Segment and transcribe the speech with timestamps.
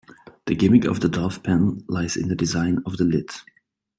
[0.47, 3.29] The gimmick of the dove pan lies in the design of the lid.